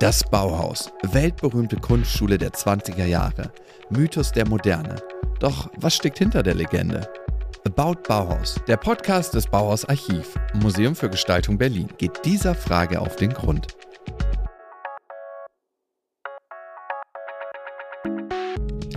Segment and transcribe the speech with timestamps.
[0.00, 3.50] Das Bauhaus, weltberühmte Kunstschule der 20er Jahre,
[3.90, 4.94] Mythos der Moderne.
[5.40, 7.08] Doch was steckt hinter der Legende?
[7.66, 13.16] About Bauhaus, der Podcast des Bauhaus Archiv, Museum für Gestaltung Berlin, geht dieser Frage auf
[13.16, 13.66] den Grund.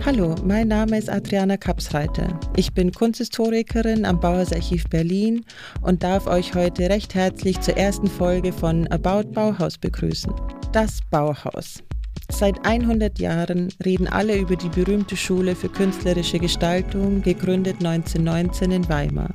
[0.04, 2.38] Hallo, mein Name ist Adriana Kapsreiter.
[2.54, 5.44] Ich bin Kunsthistorikerin am Bauhausarchiv Berlin
[5.80, 10.32] und darf euch heute recht herzlich zur ersten Folge von About Bauhaus begrüßen.
[10.72, 11.82] Das Bauhaus.
[12.30, 18.88] Seit 100 Jahren reden alle über die berühmte Schule für künstlerische Gestaltung, gegründet 1919 in
[18.88, 19.28] Weimar.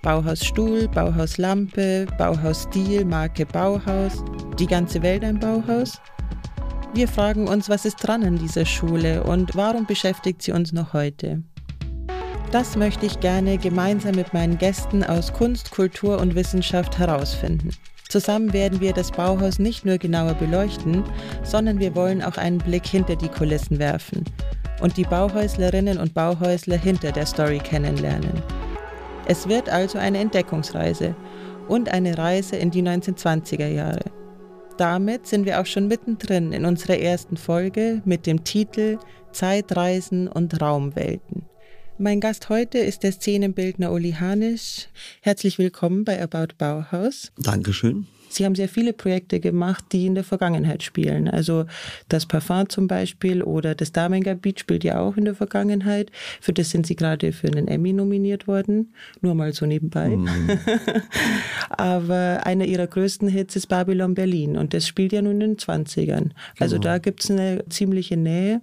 [0.00, 4.24] Bauhaus Stuhl, Bauhaus Lampe, Bauhaus Stil, Marke Bauhaus,
[4.58, 6.00] die ganze Welt ein Bauhaus?
[6.94, 10.94] Wir fragen uns, was ist dran an dieser Schule und warum beschäftigt sie uns noch
[10.94, 11.42] heute?
[12.52, 17.68] Das möchte ich gerne gemeinsam mit meinen Gästen aus Kunst, Kultur und Wissenschaft herausfinden.
[18.14, 21.02] Zusammen werden wir das Bauhaus nicht nur genauer beleuchten,
[21.42, 24.22] sondern wir wollen auch einen Blick hinter die Kulissen werfen
[24.80, 28.40] und die Bauhäuslerinnen und Bauhäusler hinter der Story kennenlernen.
[29.26, 31.16] Es wird also eine Entdeckungsreise
[31.66, 34.04] und eine Reise in die 1920er Jahre
[34.76, 38.98] damit sind wir auch schon mittendrin in unserer ersten Folge mit dem Titel
[39.32, 41.33] Zeitreisen und Raumwelten.
[41.96, 44.88] Mein Gast heute ist der Szenenbildner Uli Hanisch.
[45.20, 47.30] Herzlich willkommen bei About Bauhaus.
[47.38, 48.08] Dankeschön.
[48.28, 51.28] Sie haben sehr viele Projekte gemacht, die in der Vergangenheit spielen.
[51.28, 51.66] Also
[52.08, 56.10] das Parfum zum Beispiel oder das Damengebiet spielt ja auch in der Vergangenheit.
[56.40, 58.92] Für das sind Sie gerade für einen Emmy nominiert worden.
[59.20, 60.16] Nur mal so nebenbei.
[60.16, 60.28] Mm.
[61.70, 65.56] Aber einer Ihrer größten Hits ist Babylon Berlin und das spielt ja nun in den
[65.58, 66.30] 20ern.
[66.58, 66.88] Also genau.
[66.88, 68.62] da gibt es eine ziemliche Nähe.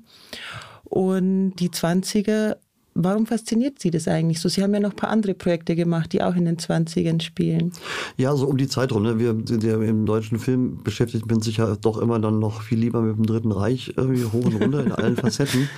[0.84, 2.58] Und die 20er
[2.94, 4.50] Warum fasziniert Sie das eigentlich so?
[4.50, 7.72] Sie haben ja noch ein paar andere Projekte gemacht, die auch in den 20ern spielen.
[8.18, 9.04] Ja, so um die Zeit rum.
[9.04, 9.18] Ne?
[9.18, 13.02] Wir sind ja im deutschen Film beschäftigt, bin sicher doch immer dann noch viel lieber
[13.02, 15.70] mit dem Dritten Reich irgendwie hoch und runter in allen Facetten.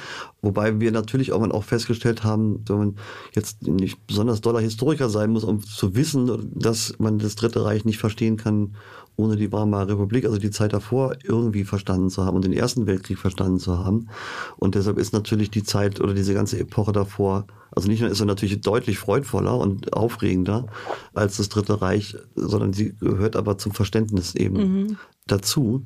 [0.42, 2.96] Wobei wir natürlich irgendwann auch festgestellt haben, dass man
[3.34, 7.86] jetzt nicht besonders doller Historiker sein muss, um zu wissen, dass man das Dritte Reich
[7.86, 8.76] nicht verstehen kann
[9.16, 12.88] ohne die Weimarer Republik, also die Zeit davor, irgendwie verstanden zu haben und den Ersten
[12.88, 14.10] Weltkrieg verstanden zu haben.
[14.58, 18.20] Und deshalb ist natürlich die Zeit oder diese ganze Epoche davor, also nicht nur ist
[18.20, 20.68] er natürlich deutlich freudvoller und aufregender
[21.14, 24.98] als das Dritte Reich, sondern sie gehört aber zum Verständnis eben mhm.
[25.28, 25.86] Dazu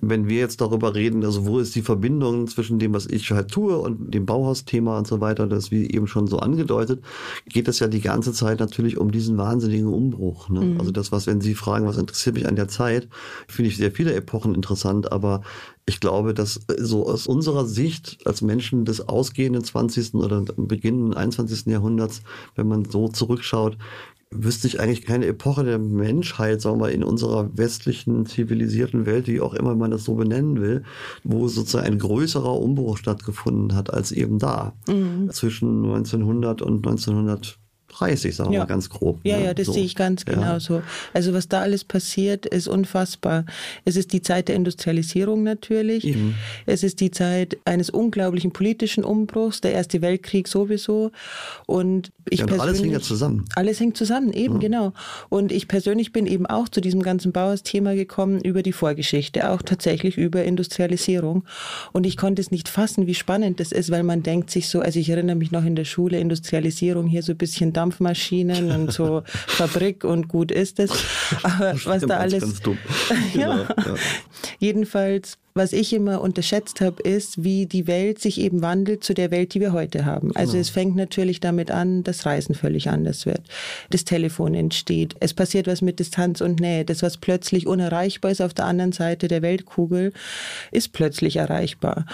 [0.00, 3.50] wenn wir jetzt darüber reden, also wo ist die Verbindung zwischen dem, was ich halt
[3.50, 7.02] tue und dem Bauhausthema und so weiter, das wie eben schon so angedeutet,
[7.48, 10.48] geht es ja die ganze Zeit natürlich um diesen wahnsinnigen Umbruch.
[10.48, 10.60] Ne?
[10.60, 10.80] Mhm.
[10.80, 13.08] Also das, was, wenn Sie fragen, was interessiert mich an der Zeit,
[13.48, 15.42] finde ich sehr viele Epochen interessant, aber
[15.86, 20.14] ich glaube, dass so aus unserer Sicht als Menschen des ausgehenden 20.
[20.14, 21.66] oder beginnenden 21.
[21.66, 22.22] Jahrhunderts,
[22.54, 23.78] wenn man so zurückschaut,
[24.30, 29.26] wüsste ich eigentlich keine Epoche der Menschheit, sagen wir mal, in unserer westlichen zivilisierten Welt,
[29.26, 30.84] wie auch immer man das so benennen will,
[31.24, 34.74] wo sozusagen ein größerer Umbruch stattgefunden hat als eben da.
[34.86, 35.30] Mhm.
[35.30, 37.58] Zwischen 1900 und 1900
[37.98, 38.60] 30, sagen wir ja.
[38.60, 39.20] mal ganz grob.
[39.24, 39.46] Ja, ne?
[39.46, 39.72] ja, das so.
[39.72, 40.76] sehe ich ganz genauso.
[40.76, 40.82] Ja.
[41.14, 43.44] Also was da alles passiert, ist unfassbar.
[43.84, 46.04] Es ist die Zeit der Industrialisierung natürlich.
[46.04, 46.34] Eben.
[46.66, 51.10] Es ist die Zeit eines unglaublichen politischen Umbruchs, der Erste Weltkrieg sowieso.
[51.66, 53.44] Und ich ja, alles hängt ja zusammen.
[53.54, 54.60] Alles hängt zusammen, eben ja.
[54.60, 54.92] genau.
[55.28, 59.62] Und ich persönlich bin eben auch zu diesem ganzen Bauhaus-Thema gekommen über die Vorgeschichte, auch
[59.62, 61.44] tatsächlich über Industrialisierung.
[61.92, 64.80] Und ich konnte es nicht fassen, wie spannend das ist, weil man denkt sich so,
[64.80, 68.92] also ich erinnere mich noch in der Schule, Industrialisierung hier so ein bisschen Dampfmaschinen und
[68.92, 70.90] so Fabrik und gut ist es.
[71.42, 72.42] Aber was da alles.
[72.42, 72.78] Ganz dumm.
[73.34, 73.48] ja.
[73.48, 73.94] Genau, ja.
[74.58, 79.30] Jedenfalls was ich immer unterschätzt habe, ist, wie die Welt sich eben wandelt zu der
[79.30, 80.34] Welt, die wir heute haben.
[80.36, 80.60] Also genau.
[80.60, 83.42] es fängt natürlich damit an, dass Reisen völlig anders wird.
[83.90, 85.16] Das Telefon entsteht.
[85.20, 86.84] Es passiert was mit Distanz und Nähe.
[86.84, 90.12] Das, was plötzlich unerreichbar ist auf der anderen Seite der Weltkugel,
[90.70, 92.06] ist plötzlich erreichbar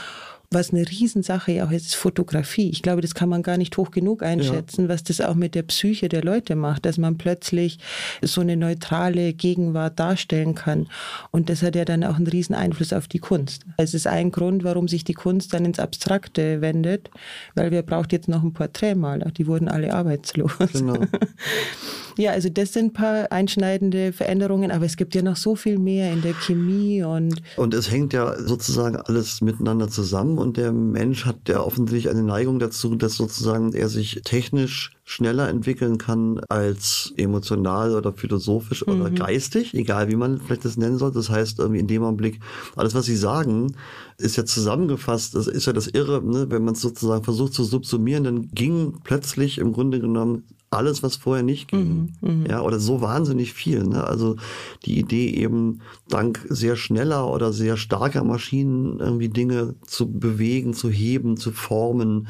[0.55, 2.71] was eine Riesensache ja auch ist, Fotografie.
[2.71, 4.89] Ich glaube, das kann man gar nicht hoch genug einschätzen, ja.
[4.89, 7.79] was das auch mit der Psyche der Leute macht, dass man plötzlich
[8.23, 10.89] so eine neutrale Gegenwart darstellen kann.
[11.31, 13.67] Und das hat ja dann auch einen riesen Einfluss auf die Kunst.
[13.77, 17.11] Es ist ein Grund, warum sich die Kunst dann ins Abstrakte wendet,
[17.55, 19.31] weil wer braucht jetzt noch ein Porträtmaler?
[19.33, 20.53] Die wurden alle arbeitslos.
[20.73, 20.99] Genau.
[22.17, 25.79] Ja, also das sind ein paar einschneidende Veränderungen, aber es gibt ja noch so viel
[25.79, 27.43] mehr in der Chemie und.
[27.57, 32.23] Und es hängt ja sozusagen alles miteinander zusammen und der Mensch hat ja offensichtlich eine
[32.23, 38.93] Neigung dazu, dass sozusagen er sich technisch schneller entwickeln kann als emotional oder philosophisch mhm.
[38.95, 41.13] oder geistig, egal wie man vielleicht das nennen soll.
[41.13, 42.41] Das heißt, irgendwie in dem Augenblick,
[42.75, 43.77] alles, was sie sagen,
[44.17, 46.47] ist ja zusammengefasst, das ist ja das Irre, ne?
[46.49, 50.45] wenn man es sozusagen versucht zu subsumieren, dann ging plötzlich im Grunde genommen
[50.75, 52.13] alles, was vorher nicht ging.
[52.21, 52.51] Mhm, mh.
[52.51, 53.85] Ja, oder so wahnsinnig viel.
[53.85, 54.05] Ne?
[54.05, 54.37] Also
[54.85, 60.91] die Idee eben dank sehr schneller oder sehr starker Maschinen irgendwie Dinge zu bewegen, zu
[60.91, 62.29] heben, zu formen,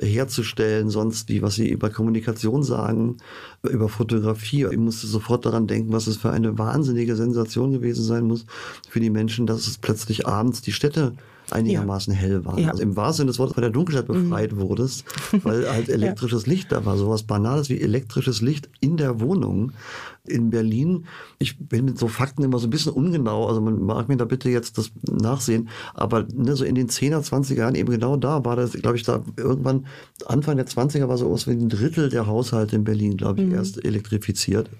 [0.00, 3.16] herzustellen, sonst wie, was sie über Kommunikation sagen,
[3.62, 4.66] über Fotografie.
[4.70, 8.46] Ich musste sofort daran denken, was es für eine wahnsinnige Sensation gewesen sein muss
[8.88, 11.12] für die Menschen, dass es plötzlich abends die Städte
[11.50, 12.18] einigermaßen ja.
[12.18, 12.58] hell waren.
[12.58, 12.70] Ja.
[12.70, 14.28] Also im wahrsten Sinne des Wortes von der Dunkelheit mhm.
[14.28, 14.60] befreit mhm.
[14.60, 15.04] wurdest,
[15.42, 16.52] weil halt elektrisches ja.
[16.52, 16.96] Licht da war.
[16.96, 19.72] Sowas Banales wie elektrisches Licht in der Wohnung
[20.28, 21.04] in Berlin.
[21.38, 24.24] Ich bin mit so Fakten immer so ein bisschen ungenau, also man mag mir da
[24.24, 28.44] bitte jetzt das nachsehen, aber ne, so in den 10er, 20er Jahren eben genau da
[28.44, 29.86] war das, glaube ich, da irgendwann
[30.26, 33.46] Anfang der 20er war so aus wie ein Drittel der Haushalte in Berlin, glaube ich,
[33.46, 33.54] mhm.
[33.54, 34.70] erst elektrifiziert.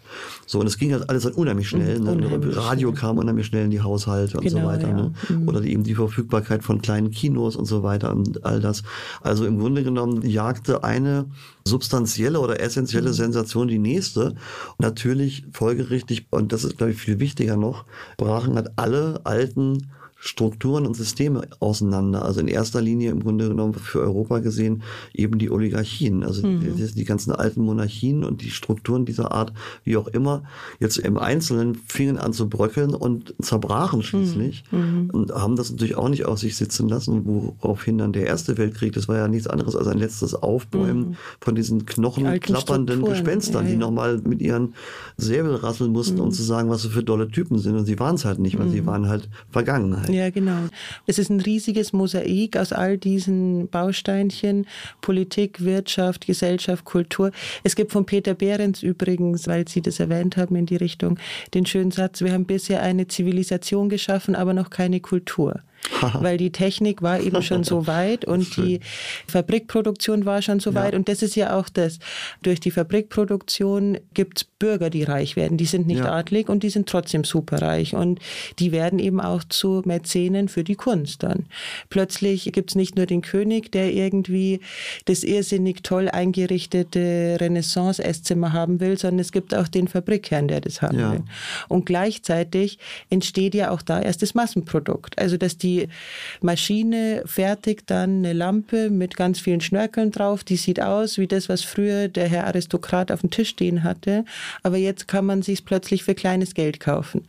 [0.47, 1.99] So, und es ging halt alles halt unheimlich schnell.
[1.99, 2.13] Mhm, ne?
[2.13, 3.01] unheimlich Radio schnell.
[3.01, 4.89] kam unheimlich schnell in die Haushalte genau, und so genau, weiter.
[4.89, 4.95] Ja.
[4.95, 5.13] Ne?
[5.29, 5.49] Mhm.
[5.49, 8.83] Oder die, eben die Verfügbarkeit von kleinen Kinos und so weiter und all das.
[9.23, 11.27] Also im Grunde genommen jagte eine
[11.65, 13.15] substanzielle oder essentielle mhm.
[13.15, 14.31] Sensation die nächste.
[14.31, 17.85] Und natürlich folgerichtig, und das ist, glaube ich, viel wichtiger noch,
[18.17, 22.25] brachen halt alle alten Strukturen und Systeme auseinander.
[22.25, 24.83] Also in erster Linie im Grunde genommen für Europa gesehen
[25.15, 26.77] eben die Oligarchien, also mhm.
[26.77, 29.53] die, die, ganzen alten Monarchien und die Strukturen dieser Art,
[29.85, 30.45] wie auch immer,
[30.81, 34.79] jetzt im Einzelnen fingen an zu bröckeln und zerbrachen schließlich mhm.
[34.79, 35.11] mhm.
[35.11, 38.95] und haben das natürlich auch nicht auf sich sitzen lassen, woraufhin dann der Erste Weltkrieg,
[38.95, 41.17] das war ja nichts anderes als ein letztes Aufbäumen mhm.
[41.41, 43.75] von diesen knochenklappernden die Gespenstern, ja, ja.
[43.75, 44.75] die nochmal mit ihren
[45.19, 46.33] Säbel rasseln mussten, um mhm.
[46.33, 48.71] zu sagen, was sie für dolle Typen sind und sie waren es halt nicht, weil
[48.71, 48.87] sie mhm.
[48.87, 50.06] waren halt Vergangenheit.
[50.13, 50.69] Ja, genau.
[51.07, 54.67] Es ist ein riesiges Mosaik aus all diesen Bausteinchen.
[55.01, 57.31] Politik, Wirtschaft, Gesellschaft, Kultur.
[57.65, 61.19] Es gibt von Peter Behrens übrigens, weil Sie das erwähnt haben in die Richtung,
[61.55, 65.63] den schönen Satz, wir haben bisher eine Zivilisation geschaffen, aber noch keine Kultur
[66.21, 68.81] weil die Technik war eben schon so weit und die
[69.27, 70.93] Fabrikproduktion war schon so weit.
[70.93, 70.99] Ja.
[70.99, 71.99] Und das ist ja auch das.
[72.43, 75.59] Durch die Fabrikproduktion gibt es Bürger, die reich werden.
[75.59, 76.13] Die sind nicht ja.
[76.13, 77.95] adlig und die sind trotzdem superreich.
[77.95, 78.21] Und
[78.59, 81.47] die werden eben auch zu Mäzenen für die Kunst dann.
[81.91, 84.61] Plötzlich gibt es nicht nur den König, der irgendwie
[85.05, 90.83] das irrsinnig toll eingerichtete Renaissance-Esszimmer haben will, sondern es gibt auch den Fabrikherrn, der das
[90.83, 91.13] haben ja.
[91.13, 91.23] will.
[91.69, 92.79] Und gleichzeitig
[93.11, 95.19] entsteht ja auch da erst das Massenprodukt.
[95.19, 95.66] Also dass die
[96.41, 100.45] Maschine fertigt dann eine Lampe mit ganz vielen Schnörkeln drauf.
[100.45, 104.25] Die sieht aus wie das, was früher der Herr Aristokrat auf dem Tisch stehen hatte.
[104.63, 107.23] Aber jetzt kann man sich plötzlich für kleines Geld kaufen.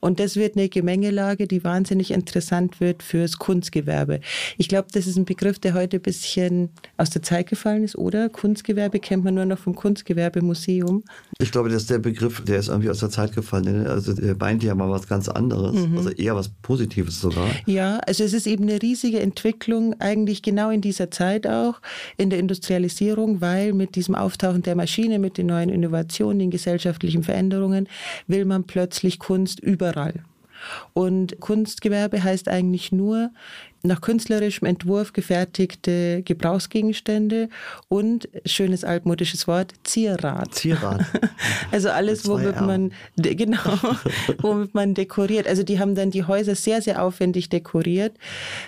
[0.00, 4.20] Und das wird eine Gemengelage, die wahnsinnig interessant wird fürs Kunstgewerbe.
[4.58, 7.96] Ich glaube, das ist ein Begriff, der heute ein bisschen aus der Zeit gefallen ist,
[7.96, 8.28] oder?
[8.28, 11.04] Kunstgewerbe kennt man nur noch vom Kunstgewerbemuseum.
[11.38, 13.86] Ich glaube, das ist der Begriff, der ist irgendwie aus der Zeit gefallen.
[13.86, 15.96] Also der meint ja mal was ganz anderes, mhm.
[15.96, 17.48] also eher was Positives sogar.
[17.66, 21.80] Ja, ja, also es ist eben eine riesige Entwicklung, eigentlich genau in dieser Zeit auch,
[22.16, 27.22] in der Industrialisierung, weil mit diesem Auftauchen der Maschine, mit den neuen Innovationen, den gesellschaftlichen
[27.22, 27.88] Veränderungen,
[28.26, 30.24] will man plötzlich Kunst überall.
[30.92, 33.30] Und Kunstgewerbe heißt eigentlich nur
[33.84, 37.50] nach künstlerischem Entwurf gefertigte Gebrauchsgegenstände
[37.88, 40.54] und, schönes altmodisches Wort, Zierrad.
[40.54, 41.04] Zierrad.
[41.70, 43.58] also alles, womit man, genau,
[44.38, 45.46] womit man dekoriert.
[45.46, 48.16] Also die haben dann die Häuser sehr, sehr aufwendig dekoriert.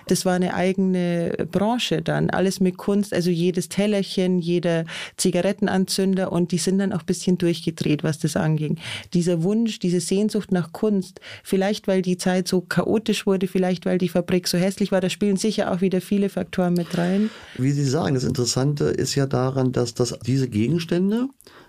[0.06, 2.28] Das war eine eigene Branche dann.
[2.28, 4.84] Alles mit Kunst, also jedes Tellerchen, jeder
[5.16, 8.76] Zigarettenanzünder und die sind dann auch ein bisschen durchgedreht, was das anging.
[9.14, 13.96] Dieser Wunsch, diese Sehnsucht nach Kunst, vielleicht weil die Zeit so chaotisch wurde, vielleicht weil
[13.96, 17.30] die Fabrik so hässlich war, da spielen sicher auch wieder viele Faktoren mit rein.
[17.56, 21.28] Wie Sie sagen, das Interessante ist ja daran, dass das, diese Gegenstände,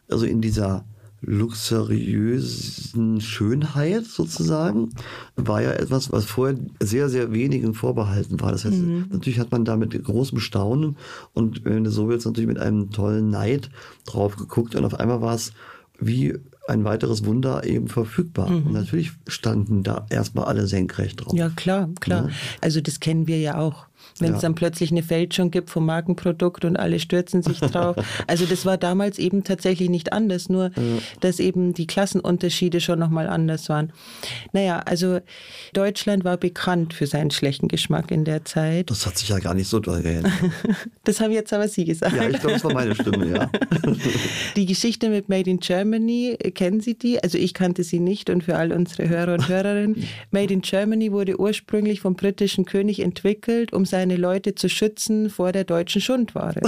[0.10, 0.86] also in dieser
[1.22, 4.90] luxuriösen Schönheit sozusagen,
[5.36, 8.52] war ja etwas, was vorher sehr, sehr wenigen vorbehalten war.
[8.52, 9.06] Das heißt, mhm.
[9.12, 10.98] natürlich hat man da mit großem Staunen
[11.36, 13.70] und wenn du so willst, natürlich mit einem tollen Neid
[14.08, 15.54] drauf geguckt und auf einmal war es
[16.00, 16.36] wie
[16.68, 18.50] ein weiteres Wunder eben verfügbar.
[18.50, 18.68] Mhm.
[18.68, 21.34] Und natürlich standen da erstmal alle senkrecht drauf.
[21.34, 22.28] Ja, klar, klar.
[22.28, 22.36] Ja.
[22.62, 23.88] Also das kennen wir ja auch.
[24.20, 27.96] Wenn es dann plötzlich eine Fälschung gibt vom Markenprodukt und alle stürzen sich drauf.
[28.28, 30.82] also das war damals eben tatsächlich nicht anders, nur ja.
[31.20, 33.92] dass eben die Klassenunterschiede schon nochmal anders waren.
[34.54, 35.20] Naja, also
[35.74, 38.90] Deutschland war bekannt für seinen schlechten Geschmack in der Zeit.
[38.90, 40.34] Das hat sich ja gar nicht so doll geändert.
[41.04, 42.16] das haben jetzt aber Sie gesagt.
[42.16, 43.52] Ja, ich glaube, das war meine Stimme, ja.
[44.56, 47.22] die Geschichte mit Made in Germany, kennen Sie die?
[47.24, 50.08] Also ich kannte sie nicht und für all unsere Hörer und Hörerinnen.
[50.32, 55.52] Made in Germany wurde ursprünglich vom britischen König entwickelt, um seine Leute zu schützen vor
[55.52, 56.62] der deutschen Schundware.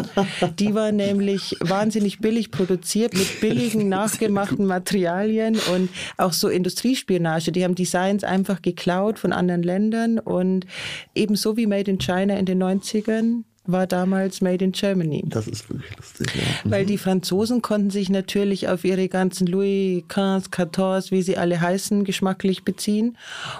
[0.58, 7.52] Die war nämlich wahnsinnig billig produziert mit billigen nachgemachten Materialien und auch so Industriespionage.
[7.52, 10.66] Die haben Designs einfach geklaut von anderen Ländern und
[11.14, 15.24] ebenso wie Made in China in den 90ern war damals Made in Germany.
[15.26, 16.70] Das ist wirklich lustig, ja.
[16.70, 21.60] Weil die Franzosen konnten sich natürlich auf ihre ganzen Louis XV, 14, wie sie alle
[21.60, 23.16] heißen, geschmacklich beziehen.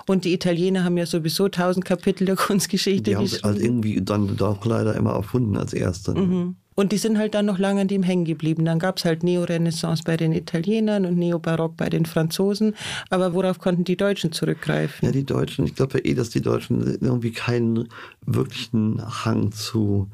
[0.06, 4.00] Und die Italiener haben ja sowieso tausend Kapitel der Kunstgeschichte Die haben sie halt irgendwie
[4.00, 6.14] dann doch leider immer erfunden als Erste.
[6.14, 6.56] Mhm.
[6.74, 8.64] Und die sind halt dann noch lange an dem hängen geblieben.
[8.64, 12.74] Dann gab es halt Neorenaissance bei den Italienern und Neobarock bei den Franzosen.
[13.10, 15.06] Aber worauf konnten die Deutschen zurückgreifen?
[15.06, 17.88] Ja, die Deutschen, ich glaube ja eh, dass die Deutschen irgendwie keinen
[18.24, 20.08] wirklichen Hang zu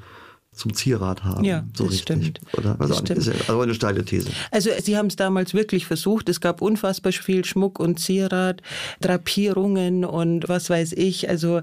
[0.59, 1.45] zum Zierat haben.
[1.45, 2.03] Ja, so das richtig.
[2.03, 2.41] stimmt.
[2.57, 2.75] Oder?
[2.81, 4.29] Das Also ist aber eine steile These.
[4.51, 6.29] Also sie haben es damals wirklich versucht.
[6.29, 8.61] Es gab unfassbar viel Schmuck und Zierat,
[9.01, 11.29] Drapierungen und was weiß ich.
[11.29, 11.63] Also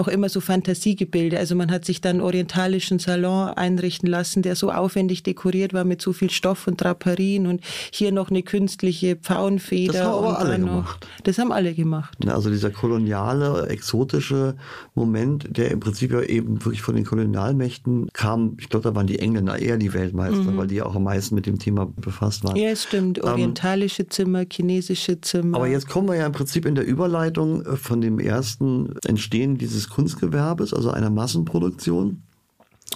[0.00, 1.38] auch immer so Fantasiegebilde.
[1.38, 5.84] Also man hat sich dann einen orientalischen Salon einrichten lassen, der so aufwendig dekoriert war
[5.84, 9.92] mit so viel Stoff und Draperien und hier noch eine künstliche Pfauenfeder.
[9.92, 11.06] Das haben aber alle gemacht.
[11.22, 12.16] Das haben alle gemacht.
[12.26, 14.56] Also dieser koloniale, exotische
[14.94, 19.06] Moment, der im Prinzip ja eben wirklich von den Kolonialmächten kam, ich glaube, da waren
[19.06, 22.44] die Engländer eher die Weltmeister, weil die ja auch am meisten mit dem Thema befasst
[22.44, 22.54] waren.
[22.54, 22.62] Mhm.
[22.62, 23.22] Ja, stimmt.
[23.22, 25.44] Orientalische Zimmer, chinesische Zimmer.
[25.44, 28.94] Ähm, Aber jetzt kommen wir ja im Prinzip in der Überleitung äh, von dem ersten
[29.06, 32.22] Entstehen dieses Kunstgewerbes, also einer Massenproduktion,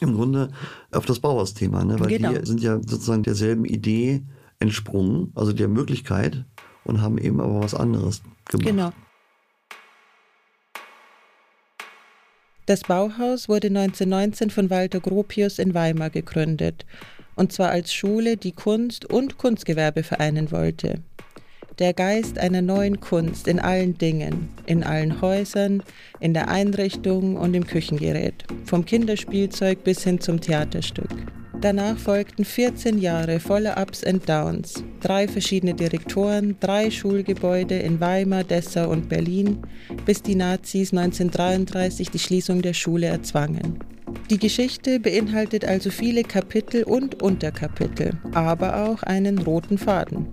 [0.01, 0.51] im Grunde
[0.93, 1.99] auf das Bauhausthema, ne?
[1.99, 2.33] weil Genau.
[2.33, 4.23] die sind ja sozusagen derselben Idee
[4.61, 6.45] entsprungen, also der Möglichkeit
[6.85, 8.67] und haben eben aber was anderes gemacht.
[8.67, 8.93] Genau.
[12.67, 16.85] Das Bauhaus wurde 1919 von Walter Gropius in Weimar gegründet,
[17.35, 21.03] und zwar als Schule, die Kunst und Kunstgewerbe vereinen wollte.
[21.79, 25.81] Der Geist einer neuen Kunst in allen Dingen, in allen Häusern,
[26.19, 31.09] in der Einrichtung und im Küchengerät, vom Kinderspielzeug bis hin zum Theaterstück.
[31.61, 38.43] Danach folgten 14 Jahre voller Ups and Downs, drei verschiedene Direktoren, drei Schulgebäude in Weimar,
[38.43, 39.59] Dessau und Berlin,
[40.05, 43.79] bis die Nazis 1933 die Schließung der Schule erzwangen.
[44.31, 50.27] Die Geschichte beinhaltet also viele Kapitel und Unterkapitel, aber auch einen roten Faden.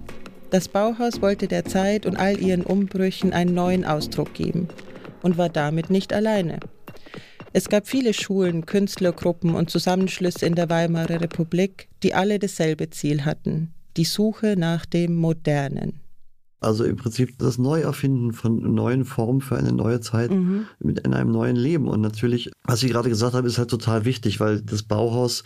[0.56, 4.70] Das Bauhaus wollte der Zeit und all ihren Umbrüchen einen neuen Ausdruck geben
[5.22, 6.62] und war damit nicht alleine.
[7.52, 13.26] Es gab viele Schulen, Künstlergruppen und Zusammenschlüsse in der Weimarer Republik, die alle dasselbe Ziel
[13.26, 16.00] hatten, die Suche nach dem Modernen.
[16.62, 20.32] Also im Prinzip das Neuerfinden von neuen Formen für eine neue Zeit
[20.80, 21.90] mit in einem neuen Leben.
[21.90, 25.44] Und natürlich, was ich gerade gesagt habe, ist halt total wichtig, weil das Bauhaus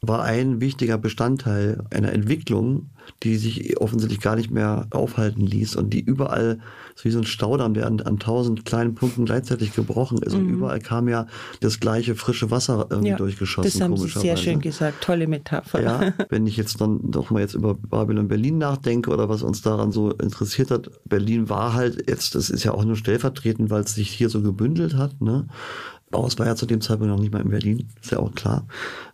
[0.00, 2.88] war ein wichtiger Bestandteil einer Entwicklung,
[3.22, 6.58] die sich offensichtlich gar nicht mehr aufhalten ließ und die überall,
[6.94, 10.34] so wie so ein Staudamm, der an, an tausend kleinen Punkten gleichzeitig gebrochen ist.
[10.34, 11.26] Und überall kam ja
[11.60, 13.70] das gleiche frische Wasser irgendwie durchgeschossen.
[13.70, 15.82] das haben Sie sehr schön gesagt, tolle Metapher.
[15.82, 19.62] Ja, wenn ich jetzt dann doch mal jetzt über Babylon Berlin nachdenke oder was uns
[19.62, 23.82] daran so interessiert hat, Berlin war halt jetzt, das ist ja auch nur stellvertretend, weil
[23.82, 25.46] es sich hier so gebündelt hat, ne?
[26.10, 28.66] Bauhaus war ja zu dem Zeitpunkt noch nicht mal in Berlin, ist ja auch klar.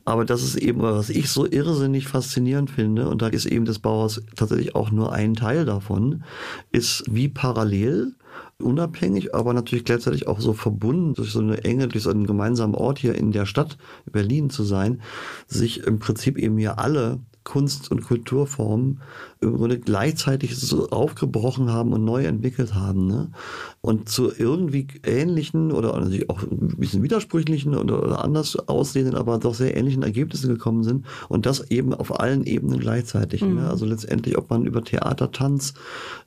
[0.04, 3.78] Aber das ist eben, was ich so irrsinnig faszinierend finde, und da ist eben das
[3.78, 6.24] Bauhaus tatsächlich auch nur ein Teil davon,
[6.70, 8.14] ist wie parallel
[8.58, 12.74] unabhängig, aber natürlich gleichzeitig auch so verbunden durch so eine enge, durch so einen gemeinsamen
[12.74, 13.76] Ort hier in der Stadt
[14.10, 15.00] Berlin zu sein,
[15.46, 19.00] sich im Prinzip eben ja alle Kunst- und Kulturformen
[19.40, 23.06] im Grunde gleichzeitig so aufgebrochen haben und neu entwickelt haben.
[23.06, 23.32] Ne?
[23.80, 29.38] Und zu irgendwie ähnlichen oder natürlich auch ein bisschen widersprüchlichen oder, oder anders aussehenden, aber
[29.38, 31.04] doch sehr ähnlichen Ergebnissen gekommen sind.
[31.28, 33.42] Und das eben auf allen Ebenen gleichzeitig.
[33.42, 33.68] Ne?
[33.68, 35.74] Also letztendlich, ob man über Theater, Tanz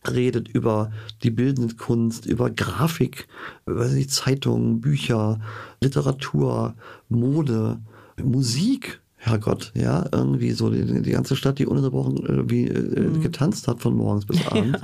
[0.10, 0.91] redet, über
[1.24, 3.27] die bildende Kunst, über Grafik,
[3.65, 5.39] über die Zeitungen, Bücher,
[5.81, 6.75] Literatur,
[7.07, 7.79] Mode,
[8.22, 9.01] Musik.
[9.25, 13.82] Herrgott, ja, irgendwie so die, die ganze Stadt, die ununterbrochen äh, wie äh, getanzt hat
[13.82, 14.79] von morgens bis abends.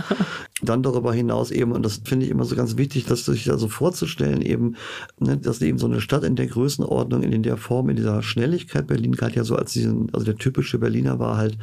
[0.64, 3.58] Dann darüber hinaus eben, und das finde ich immer so ganz wichtig, das sich da
[3.58, 4.76] so vorzustellen, eben,
[5.20, 8.88] ne, dass eben so eine Stadt in der Größenordnung, in der Form, in dieser Schnelligkeit,
[8.88, 11.58] Berlin galt ja so als diesen, also der typische Berliner war halt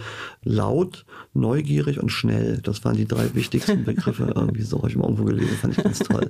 [0.45, 1.05] laut,
[1.35, 2.61] neugierig und schnell.
[2.63, 5.83] Das waren die drei wichtigsten Begriffe, irgendwie so habe ich mal irgendwo gelesen, fand ich
[5.83, 6.29] ganz toll.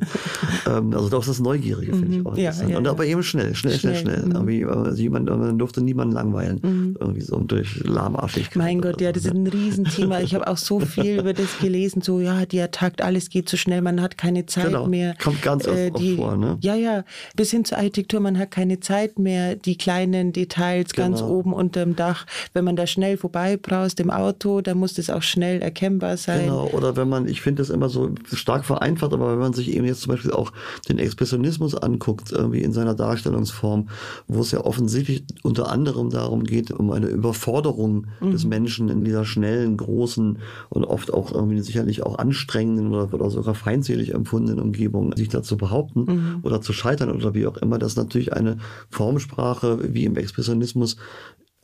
[0.67, 2.71] ähm, also doch das Neugierige finde ich auch Ja, interessant.
[2.71, 2.91] ja, und ja.
[2.91, 4.33] aber eben schnell, schnell, schnell, Schnell, schnell.
[4.33, 6.38] Irgendwie, also jemand, man durfte niemanden langweilen.
[6.43, 8.57] Irgendwie so durch Lahmarschigkeit.
[8.57, 9.41] Mein Gott, ja, oder das so, ist ne?
[9.41, 10.21] ein Riesenthema.
[10.21, 13.57] Ich habe auch so viel über das gelesen, so ja, der Takt, alles geht so
[13.57, 15.13] schnell, man hat keine Zeit Genau, mehr.
[15.13, 16.59] Äh, kommt ganz oft auch vor, ne?
[16.61, 17.05] Ja, ja,
[17.37, 21.33] bis hin zur Architektur, man hat keine Zeit mehr, die kleinen Details ganz Genau.
[21.33, 22.27] oben unterm Dach.
[22.53, 26.45] Wenn man da schnell vorbei braust im Auto, dann muss das auch schnell erkennbar sein.
[26.45, 29.75] Genau, oder wenn man, ich finde das immer so stark vereinfacht, aber wenn man sich
[29.75, 30.53] eben jetzt zum Beispiel auch
[30.89, 33.89] den Expressionismus anguckt, irgendwie in seiner Darstellungsform,
[34.27, 38.31] wo es ja offensichtlich unter anderem darum geht, um eine Überforderung mhm.
[38.31, 43.31] des Menschen in dieser schnellen, großen und oft auch irgendwie sicherlich auch anstrengenden oder, oder
[43.31, 46.41] sogar feindselig empfundenen Umgebung, sich da zu behaupten mhm.
[46.43, 48.59] oder zu scheitern oder wie auch immer, dass natürlich eine
[48.91, 50.97] Formsprache wie im Expressionismus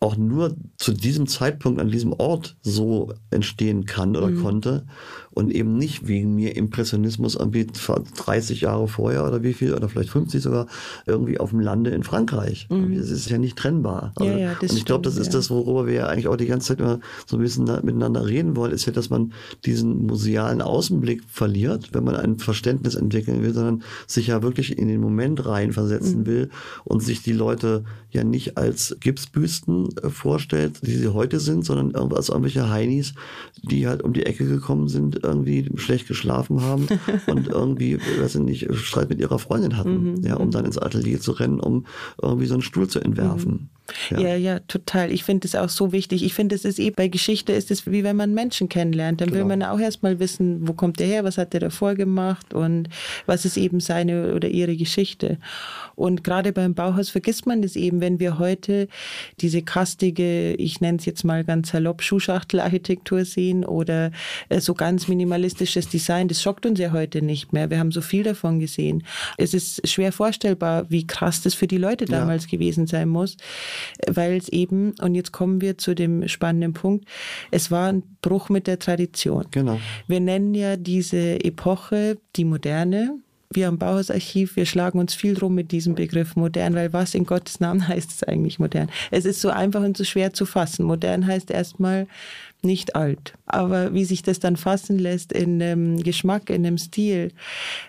[0.00, 4.42] auch nur zu diesem Zeitpunkt an diesem Ort so entstehen kann oder mhm.
[4.42, 4.86] konnte
[5.34, 10.10] und eben nicht wegen mir Impressionismus irgendwie 30 Jahre vorher oder wie viel oder vielleicht
[10.10, 10.66] 50 sogar
[11.06, 12.68] irgendwie auf dem Lande in Frankreich.
[12.70, 12.96] Mhm.
[12.96, 14.12] Das ist ja nicht trennbar.
[14.16, 15.32] Also, ja, ja, und ich glaube, das ist ja.
[15.34, 18.56] das, worüber wir ja eigentlich auch die ganze Zeit immer so ein bisschen miteinander reden
[18.56, 19.32] wollen, ist ja, dass man
[19.64, 24.88] diesen musealen Außenblick verliert, wenn man ein Verständnis entwickeln will, sondern sich ja wirklich in
[24.88, 26.26] den Moment reinversetzen mhm.
[26.26, 26.50] will
[26.84, 31.94] und sich die Leute ja nicht als Gipsbüsten äh, vorstellt, die sie heute sind, sondern
[32.12, 33.14] als irgendwelche Heinis,
[33.62, 36.86] die halt um die Ecke gekommen sind irgendwie schlecht geschlafen haben
[37.26, 40.22] und irgendwie, weiß ich nicht, Streit mit ihrer Freundin hatten, mhm.
[40.22, 41.86] ja, um dann ins Atelier zu rennen, um
[42.22, 43.52] irgendwie so einen Stuhl zu entwerfen.
[43.52, 43.68] Mhm.
[44.10, 44.18] Ja.
[44.18, 45.12] ja, ja, total.
[45.12, 46.24] Ich finde es auch so wichtig.
[46.24, 49.20] Ich finde, es ist eh bei Geschichte ist es wie wenn man Menschen kennenlernt.
[49.20, 49.40] Dann genau.
[49.40, 52.88] will man auch erstmal wissen, wo kommt der her, was hat der davor gemacht und
[53.26, 55.38] was ist eben seine oder ihre Geschichte.
[55.96, 58.88] Und gerade beim Bauhaus vergisst man das eben, wenn wir heute
[59.40, 64.12] diese kastige, ich nenne es jetzt mal ganz salopp, Schuhschachtelarchitektur sehen oder
[64.48, 66.28] äh, so ganz minimalistisches Design.
[66.28, 67.68] Das schockt uns ja heute nicht mehr.
[67.68, 69.04] Wir haben so viel davon gesehen.
[69.36, 72.50] Es ist schwer vorstellbar, wie krass das für die Leute damals ja.
[72.50, 73.36] gewesen sein muss
[74.06, 77.06] weil es eben, und jetzt kommen wir zu dem spannenden Punkt,
[77.50, 79.46] es war ein Bruch mit der Tradition.
[79.50, 79.80] Genau.
[80.06, 83.18] Wir nennen ja diese Epoche die Moderne.
[83.50, 87.24] Wir am Bauhausarchiv, wir schlagen uns viel drum mit diesem Begriff modern, weil was in
[87.24, 88.90] Gottes Namen heißt es eigentlich modern?
[89.10, 90.84] Es ist so einfach und so schwer zu fassen.
[90.84, 92.08] Modern heißt erstmal
[92.64, 93.34] nicht alt.
[93.46, 97.32] Aber wie sich das dann fassen lässt in dem Geschmack, in dem Stil.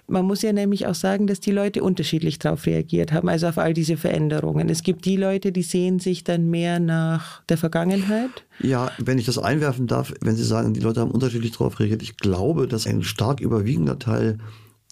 [0.07, 3.57] Man muss ja nämlich auch sagen, dass die Leute unterschiedlich darauf reagiert haben, also auf
[3.57, 4.69] all diese Veränderungen.
[4.69, 8.45] Es gibt die Leute, die sehen sich dann mehr nach der Vergangenheit.
[8.59, 12.03] Ja, wenn ich das einwerfen darf, wenn Sie sagen, die Leute haben unterschiedlich darauf reagiert,
[12.03, 14.37] ich glaube, dass ein stark überwiegender Teil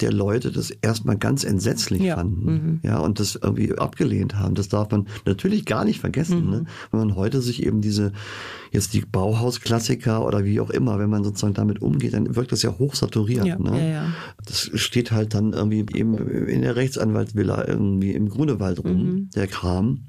[0.04, 2.16] der Leute das erstmal ganz entsetzlich ja.
[2.18, 2.46] fanden.
[2.46, 2.80] Mhm.
[2.84, 4.54] Ja, und das irgendwie abgelehnt haben.
[4.54, 6.46] Das darf man natürlich gar nicht vergessen.
[6.46, 6.52] Mhm.
[6.52, 6.66] Ne?
[6.92, 8.12] Wenn man heute sich eben diese,
[8.72, 12.64] jetzt die Bauhausklassiker oder wie auch immer, wenn man sozusagen damit umgeht, dann wirkt das
[12.64, 13.46] ja hochsaturiert.
[13.46, 13.94] Ja, ne?
[13.94, 14.06] ja.
[14.46, 19.30] Das steht halt dann irgendwie eben in der Rechtsanwaltsvilla irgendwie im Grunewald rum, mhm.
[19.34, 20.02] der Kram.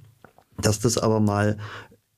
[0.61, 1.57] Dass das aber mal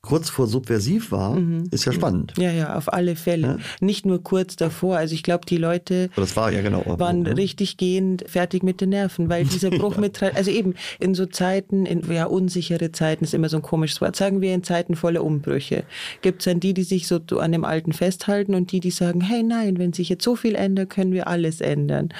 [0.07, 1.67] kurz vor subversiv war, mhm.
[1.69, 2.33] ist ja spannend.
[2.37, 3.47] Ja, ja, auf alle Fälle.
[3.47, 3.57] Ja?
[3.81, 4.95] Nicht nur kurz davor.
[4.95, 7.33] Also ich glaube, die Leute das war, ja, genau, waren ja.
[7.33, 9.99] richtig gehend fertig mit den Nerven, weil dieser Bruch ja.
[9.99, 13.99] mit, also eben in so Zeiten, in ja unsichere Zeiten ist immer so ein komisches
[13.99, 15.83] Wort, sagen wir in Zeiten voller Umbrüche,
[16.21, 19.19] gibt es dann die, die sich so an dem Alten festhalten und die, die sagen,
[19.19, 22.13] hey nein, wenn sich jetzt so viel ändert, können wir alles ändern.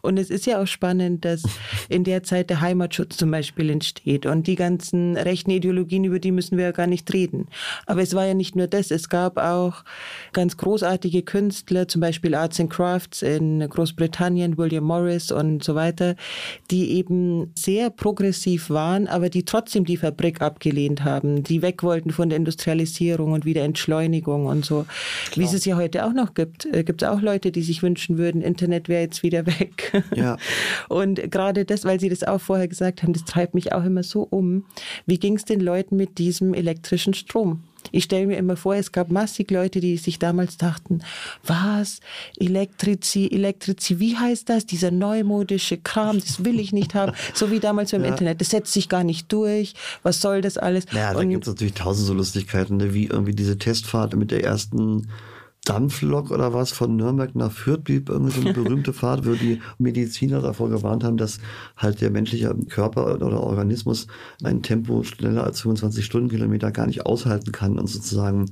[0.00, 1.42] Und es ist ja auch spannend, dass
[1.90, 6.32] in der Zeit der Heimatschutz zum Beispiel entsteht und die ganzen rechten Ideologien, über die
[6.32, 7.48] müssen wir ja gar nicht reden reden.
[7.86, 9.84] Aber es war ja nicht nur das, es gab auch
[10.32, 16.14] ganz großartige Künstler, zum Beispiel Arts and Crafts in Großbritannien, William Morris und so weiter,
[16.70, 22.10] die eben sehr progressiv waren, aber die trotzdem die Fabrik abgelehnt haben, die weg wollten
[22.10, 24.86] von der Industrialisierung und wieder Entschleunigung und so.
[25.30, 25.36] Klar.
[25.36, 27.82] Wie es es ja heute auch noch gibt, äh, gibt es auch Leute, die sich
[27.82, 30.02] wünschen würden, Internet wäre jetzt wieder weg.
[30.14, 30.36] Ja.
[30.88, 34.02] Und gerade das, weil Sie das auch vorher gesagt haben, das treibt mich auch immer
[34.02, 34.64] so um.
[35.06, 37.62] Wie ging es den Leuten mit diesem elektrischen Strom.
[37.92, 41.00] Ich stelle mir immer vor, es gab massig Leute, die sich damals dachten,
[41.44, 42.00] was,
[42.38, 44.66] Elektrizi, Elektrizi, wie heißt das?
[44.66, 47.12] Dieser neumodische Kram, das will ich nicht haben.
[47.34, 48.10] So wie damals beim ja.
[48.10, 49.74] Internet, das setzt sich gar nicht durch.
[50.02, 50.84] Was soll das alles?
[50.92, 52.94] Ja, da gibt es natürlich tausend so Lustigkeiten, ne?
[52.94, 55.08] wie irgendwie diese Testfahrt mit der ersten
[55.64, 59.60] Dampflok oder was von Nürnberg nach Fürth blieb irgendwie so eine berühmte Fahrt, wo die
[59.78, 61.38] Mediziner davor gewarnt haben, dass
[61.76, 64.06] halt der menschliche Körper oder Organismus
[64.42, 68.46] ein Tempo schneller als 25 Stundenkilometer gar nicht aushalten kann und sozusagen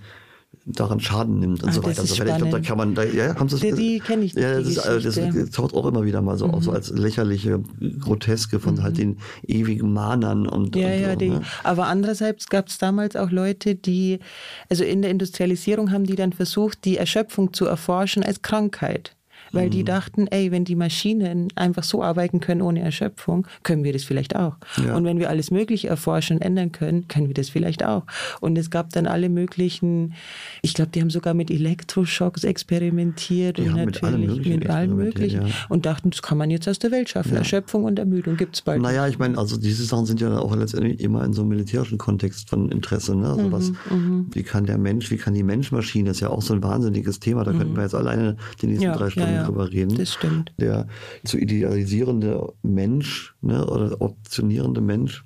[0.64, 2.00] daran Schaden nimmt und Ach, so weiter.
[2.00, 3.60] Also, ich glaube, da kann man, da, ja, haben Sie das?
[3.60, 4.34] Die, die kenne ich.
[4.34, 6.54] Ja, das, ist, das, das taucht auch immer wieder mal so mhm.
[6.54, 7.60] auf, so als lächerliche,
[8.00, 8.82] groteske von mhm.
[8.82, 10.76] halt den ewigen Mahnern und.
[10.76, 11.42] Ja, und ja, so, die, ne?
[11.64, 14.20] aber andererseits gab es damals auch Leute, die,
[14.68, 19.16] also in der Industrialisierung haben die dann versucht, die Erschöpfung zu erforschen als Krankheit
[19.52, 19.70] weil mhm.
[19.70, 24.04] die dachten, ey, wenn die Maschinen einfach so arbeiten können ohne Erschöpfung, können wir das
[24.04, 24.56] vielleicht auch.
[24.84, 24.96] Ja.
[24.96, 28.04] Und wenn wir alles Mögliche erforschen und ändern können, können wir das vielleicht auch.
[28.40, 30.14] Und es gab dann alle möglichen,
[30.62, 34.58] ich glaube, die haben sogar mit Elektroschocks experimentiert die und natürlich mit allem Möglichen.
[34.58, 35.46] Mit allem möglichen.
[35.46, 35.54] Ja.
[35.68, 37.32] Und dachten, das kann man jetzt aus der Welt schaffen.
[37.32, 37.38] Ja.
[37.38, 38.80] Erschöpfung und Ermüdung gibt es bald.
[38.82, 41.98] Naja, ich meine, also diese Sachen sind ja auch letztendlich immer in so einem militärischen
[41.98, 43.14] Kontext von Interesse.
[43.14, 43.28] Ne?
[43.28, 44.26] Also mhm, was, mhm.
[44.32, 47.20] wie kann der Mensch, wie kann die Menschmaschine, das ist ja auch so ein wahnsinniges
[47.20, 47.44] Thema.
[47.44, 47.58] Da mhm.
[47.58, 49.96] könnten wir jetzt alleine die nächsten drei Stunden drüber reden.
[49.96, 50.52] Das stimmt.
[50.58, 50.86] Der
[51.24, 55.24] zu idealisierende Mensch ne, oder optionierende Mensch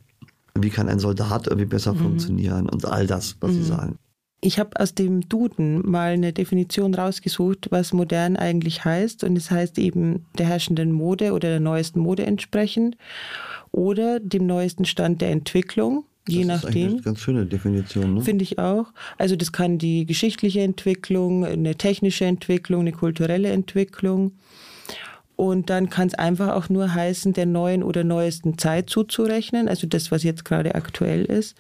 [0.62, 1.98] wie kann ein Soldat irgendwie besser mhm.
[1.98, 3.54] funktionieren und all das, was mhm.
[3.54, 3.98] sie sagen.
[4.40, 9.24] Ich habe aus dem Duden mal eine Definition rausgesucht, was modern eigentlich heißt.
[9.24, 12.96] Und es heißt eben der herrschenden Mode oder der neuesten Mode entsprechend
[13.72, 16.04] oder dem neuesten Stand der Entwicklung.
[16.28, 16.88] Je das nachdem.
[16.88, 18.14] Ist eine ganz schöne Definition.
[18.14, 18.20] Ne?
[18.20, 18.86] Finde ich auch.
[19.18, 24.32] Also das kann die geschichtliche Entwicklung, eine technische Entwicklung, eine kulturelle Entwicklung.
[25.36, 29.86] Und dann kann es einfach auch nur heißen, der neuen oder neuesten Zeit zuzurechnen, also
[29.86, 31.56] das, was jetzt gerade aktuell ist.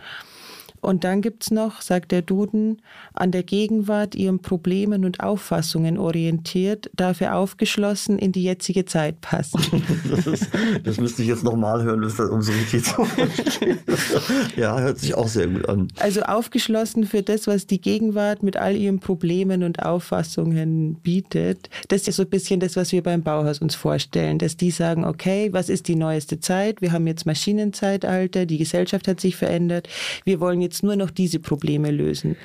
[0.80, 2.82] Und dann gibt es noch, sagt der Duden,
[3.14, 9.60] an der Gegenwart ihren Problemen und Auffassungen orientiert, dafür aufgeschlossen in die jetzige Zeit passen.
[10.24, 10.40] das,
[10.82, 13.78] das müsste ich jetzt nochmal hören, um so richtig zu verstehen.
[14.56, 15.88] ja, hört sich auch sehr gut an.
[15.98, 21.70] Also aufgeschlossen für das, was die Gegenwart mit all ihren Problemen und Auffassungen bietet.
[21.88, 25.04] Das ist so ein bisschen das, was wir beim Bauhaus uns vorstellen, dass die sagen,
[25.04, 26.80] okay, was ist die neueste Zeit?
[26.80, 29.88] Wir haben jetzt Maschinenzeitalter, die Gesellschaft hat sich verändert.
[30.24, 32.36] Wir wollen jetzt jetzt nur noch diese Probleme lösen.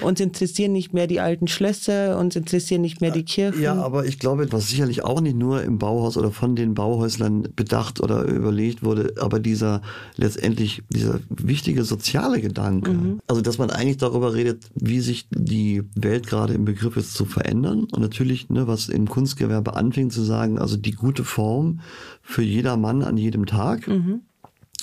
[0.00, 3.60] Uns interessieren nicht mehr die alten Schlösser, uns interessieren nicht mehr die Kirchen.
[3.60, 7.48] Ja, aber ich glaube, was sicherlich auch nicht nur im Bauhaus oder von den Bauhäuslern
[7.54, 9.82] bedacht oder überlegt wurde, aber dieser
[10.16, 13.20] letztendlich dieser wichtige soziale Gedanke, mhm.
[13.26, 17.26] also dass man eigentlich darüber redet, wie sich die Welt gerade im Begriff ist zu
[17.26, 21.80] verändern und natürlich, ne, was im Kunstgewerbe anfängt zu sagen, also die gute Form
[22.22, 23.86] für jeder Mann an jedem Tag.
[23.86, 24.22] Mhm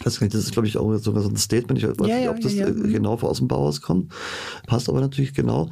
[0.04, 1.78] das ist, glaube ich, auch sogar so ein Statement.
[1.78, 2.74] Ich weiß ja, nicht, ob das ja, ja.
[2.74, 2.92] Mhm.
[2.92, 4.12] genau aus dem Bauhaus kommt.
[4.66, 5.70] Passt aber natürlich genau.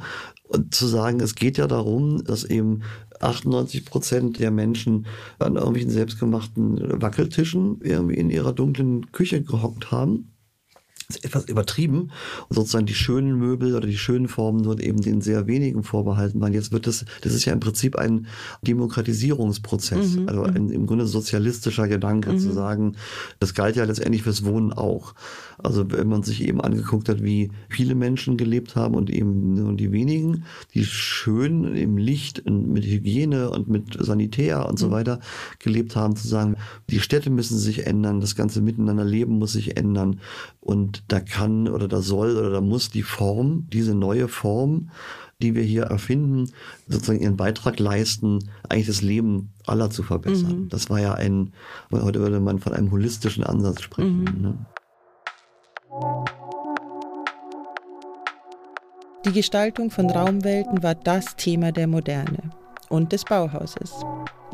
[0.48, 2.82] Und zu sagen, es geht ja darum, dass eben
[3.20, 5.06] 98 Prozent der Menschen
[5.38, 10.31] an irgendwelchen selbstgemachten Wackeltischen irgendwie in ihrer dunklen Küche gehockt haben
[11.16, 12.10] ist etwas übertrieben
[12.48, 16.40] und sozusagen die schönen Möbel oder die schönen Formen nur eben den sehr wenigen vorbehalten
[16.40, 16.52] waren.
[16.52, 18.26] Jetzt wird das, das ist ja im Prinzip ein
[18.62, 20.72] Demokratisierungsprozess, mhm, also ein mhm.
[20.72, 22.38] im Grunde sozialistischer Gedanke mhm.
[22.38, 22.96] zu sagen,
[23.40, 25.14] das galt ja letztendlich fürs Wohnen auch.
[25.58, 29.74] Also wenn man sich eben angeguckt hat, wie viele Menschen gelebt haben und eben nur
[29.74, 30.44] die wenigen,
[30.74, 34.92] die schön im Licht mit Hygiene und mit Sanitär und so mhm.
[34.92, 35.20] weiter
[35.58, 36.56] gelebt haben, zu sagen,
[36.90, 40.20] die Städte müssen sich ändern, das ganze Miteinanderleben muss sich ändern
[40.60, 44.90] und da kann oder da soll oder da muss die Form, diese neue Form,
[45.42, 46.50] die wir hier erfinden,
[46.88, 50.62] sozusagen ihren Beitrag leisten, eigentlich das Leben aller zu verbessern.
[50.62, 50.68] Mhm.
[50.68, 51.52] Das war ja ein,
[51.90, 54.24] heute würde man von einem holistischen Ansatz sprechen.
[54.24, 54.42] Mhm.
[54.42, 54.66] Ne?
[59.24, 62.50] Die Gestaltung von Raumwelten war das Thema der Moderne
[62.88, 63.92] und des Bauhauses.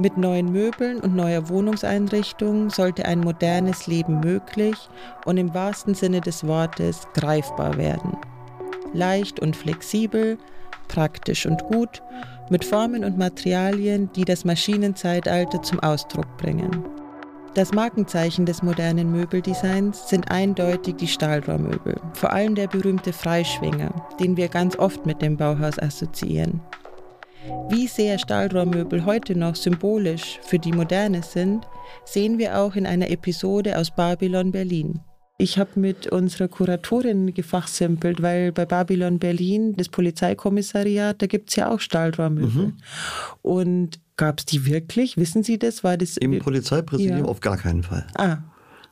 [0.01, 4.77] Mit neuen Möbeln und neuer Wohnungseinrichtung sollte ein modernes Leben möglich
[5.25, 8.17] und im wahrsten Sinne des Wortes greifbar werden.
[8.93, 10.39] Leicht und flexibel,
[10.87, 12.01] praktisch und gut,
[12.49, 16.85] mit Formen und Materialien, die das Maschinenzeitalter zum Ausdruck bringen.
[17.55, 24.37] Das Markenzeichen des modernen Möbeldesigns sind eindeutig die Stahlrohrmöbel, vor allem der berühmte Freischwinger, den
[24.37, 26.61] wir ganz oft mit dem Bauhaus assoziieren.
[27.71, 31.67] Wie sehr Stahlrohrmöbel heute noch symbolisch für die Moderne sind,
[32.05, 35.01] sehen wir auch in einer Episode aus Babylon Berlin.
[35.39, 41.57] Ich habe mit unserer Kuratorin gefachsimpelt, weil bei Babylon Berlin, das Polizeikommissariat, da gibt es
[41.57, 42.67] ja auch Stahlrohrmöbel.
[42.67, 42.77] Mhm.
[43.43, 45.17] Und Gab es die wirklich?
[45.17, 45.85] Wissen Sie das?
[45.85, 47.25] War das Im Polizeipräsidium ja.
[47.25, 48.05] auf gar keinen Fall.
[48.17, 48.39] Ah.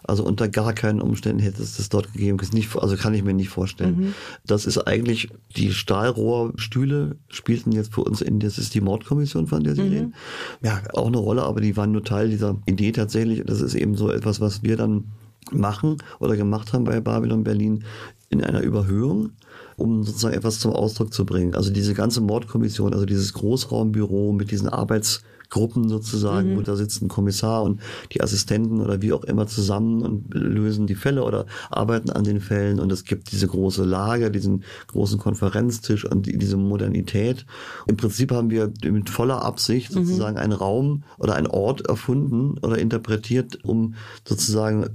[0.07, 2.39] Also unter gar keinen Umständen hätte es das dort gegeben.
[2.53, 3.99] Nicht, also kann ich mir nicht vorstellen.
[3.99, 4.15] Mhm.
[4.47, 9.65] Das ist eigentlich, die Stahlrohrstühle spielten jetzt für uns in, das ist die Mordkommission, von
[9.65, 9.93] der Sie mhm.
[9.93, 10.15] reden.
[10.63, 13.43] Ja, auch eine Rolle, aber die waren nur Teil dieser Idee tatsächlich.
[13.45, 15.05] Das ist eben so etwas, was wir dann
[15.53, 17.85] machen oder gemacht haben bei Babylon Berlin
[18.31, 19.31] in einer Überhöhung
[19.77, 21.55] um sozusagen etwas zum Ausdruck zu bringen.
[21.55, 26.57] Also diese ganze Mordkommission, also dieses Großraumbüro mit diesen Arbeits Gruppen sozusagen, mhm.
[26.57, 27.81] wo da sitzt ein Kommissar und
[28.13, 32.41] die Assistenten oder wie auch immer zusammen und lösen die Fälle oder arbeiten an den
[32.41, 37.47] Fällen und es gibt diese große Lage, diesen großen Konferenztisch und diese Modernität.
[37.87, 40.05] Im Prinzip haben wir mit voller Absicht mhm.
[40.05, 40.43] sozusagen mhm.
[40.43, 43.95] einen Raum oder einen Ort erfunden oder interpretiert, um
[44.27, 44.87] sozusagen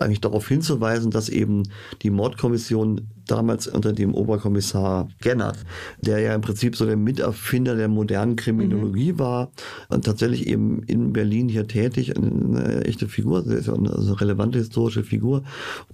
[0.00, 1.64] eigentlich darauf hinzuweisen, dass eben
[2.02, 5.58] die Mordkommission damals unter dem Oberkommissar Gennert,
[6.00, 9.18] der ja im Prinzip so der Miterfinder der modernen Kriminologie mhm.
[9.18, 9.50] war
[9.88, 15.42] und tatsächlich eben in Berlin hier tätig, eine, eine echte Figur, eine relevante historische Figur,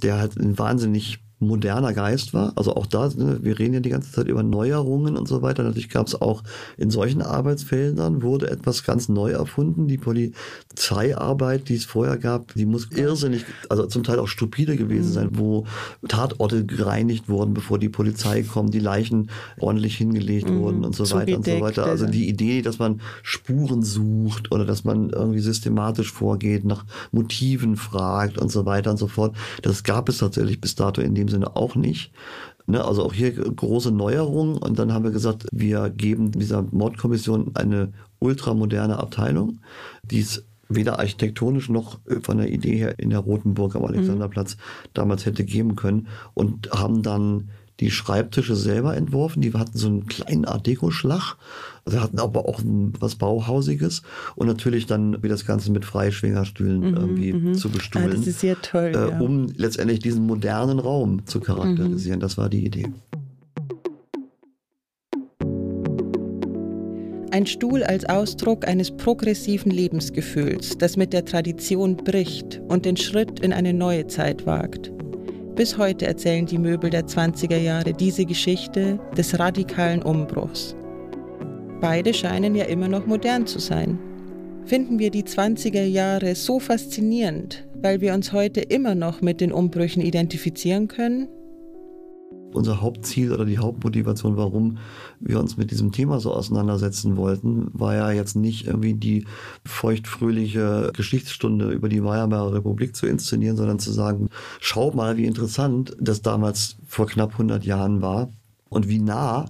[0.02, 2.52] der halt ein wahnsinnig moderner Geist war.
[2.56, 5.62] Also auch da, ne, wir reden ja die ganze Zeit über Neuerungen und so weiter.
[5.62, 6.42] Natürlich gab es auch
[6.76, 9.88] in solchen Arbeitsfeldern wurde etwas ganz neu erfunden.
[9.88, 15.10] Die Polizeiarbeit, die es vorher gab, die muss irrsinnig, also zum Teil auch stupide gewesen
[15.10, 15.14] mhm.
[15.14, 15.66] sein, wo
[16.08, 20.60] Tatorte gereinigt wurden, bevor die Polizei kommt, die Leichen ordentlich hingelegt mhm.
[20.60, 21.86] wurden und so weiter und so weiter.
[21.86, 27.76] Also die Idee, dass man Spuren sucht oder dass man irgendwie systematisch vorgeht, nach Motiven
[27.76, 31.28] fragt und so weiter und so fort, das gab es tatsächlich bis dato in dem
[31.32, 32.12] Sinne auch nicht.
[32.66, 34.56] Ne, also auch hier große Neuerungen.
[34.56, 39.58] Und dann haben wir gesagt, wir geben dieser Mordkommission eine ultramoderne Abteilung,
[40.04, 44.56] die es weder architektonisch noch von der Idee her in der Roten Burg am Alexanderplatz
[44.56, 44.88] mhm.
[44.94, 47.50] damals hätte geben können und haben dann
[47.82, 49.42] die Schreibtische selber entworfen.
[49.42, 51.36] Die hatten so einen kleinen Art Deko-Schlag.
[51.84, 52.60] Also hatten aber auch
[53.00, 54.02] was Bauhausiges
[54.36, 57.54] und natürlich dann wie das Ganze mit Freischwingerstühlen mhm, irgendwie mhm.
[57.54, 58.08] zu bestuhlen.
[58.08, 58.92] Ah, das ist sehr toll.
[58.94, 59.18] Äh, ja.
[59.18, 62.18] Um letztendlich diesen modernen Raum zu charakterisieren.
[62.18, 62.22] Mhm.
[62.22, 62.86] Das war die Idee.
[67.32, 73.40] Ein Stuhl als Ausdruck eines progressiven Lebensgefühls, das mit der Tradition bricht und den Schritt
[73.40, 74.92] in eine neue Zeit wagt.
[75.54, 80.74] Bis heute erzählen die Möbel der 20er Jahre diese Geschichte des radikalen Umbruchs.
[81.78, 83.98] Beide scheinen ja immer noch modern zu sein.
[84.64, 89.52] Finden wir die 20er Jahre so faszinierend, weil wir uns heute immer noch mit den
[89.52, 91.28] Umbrüchen identifizieren können?
[92.54, 94.78] Unser Hauptziel oder die Hauptmotivation, warum
[95.20, 99.26] wir uns mit diesem Thema so auseinandersetzen wollten, war ja jetzt nicht irgendwie die
[99.64, 104.28] feuchtfröhliche Geschichtsstunde über die Weimarer Republik zu inszenieren, sondern zu sagen,
[104.60, 108.30] schau mal, wie interessant das damals vor knapp 100 Jahren war
[108.68, 109.46] und wie nah